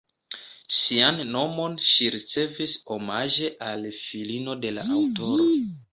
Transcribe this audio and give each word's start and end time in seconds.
Sian 0.75 1.19
nomon 1.35 1.75
ŝi 1.89 2.09
ricevis 2.17 2.75
omaĝe 2.97 3.53
al 3.69 3.87
filino 3.99 4.57
de 4.65 4.73
la 4.79 4.91
aŭtoro. 4.97 5.51